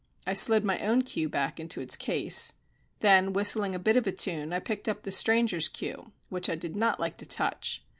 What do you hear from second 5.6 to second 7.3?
cue, which I did not like to